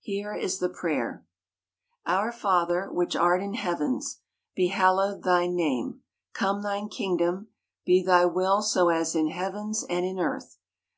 [0.00, 1.24] Here is the prayer:
[2.04, 4.20] "Our Father which art in Heavens,
[4.54, 6.02] be hallowed thine name;
[6.34, 7.48] come thine Kingdom;
[7.86, 10.58] be thy will so as in Heavens and in Earth.